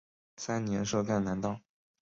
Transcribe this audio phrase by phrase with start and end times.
[0.37, 1.61] 三年设赣南道。